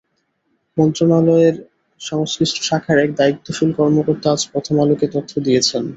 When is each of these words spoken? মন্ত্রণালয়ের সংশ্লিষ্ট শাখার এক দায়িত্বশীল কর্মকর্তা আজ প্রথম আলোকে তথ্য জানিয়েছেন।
মন্ত্রণালয়ের 0.77 1.55
সংশ্লিষ্ট 2.01 2.57
শাখার 2.63 2.97
এক 2.99 3.11
দায়িত্বশীল 3.19 3.69
কর্মকর্তা 3.79 4.27
আজ 4.31 4.41
প্রথম 4.51 4.75
আলোকে 4.83 5.05
তথ্য 5.15 5.31
জানিয়েছেন। 5.35 5.83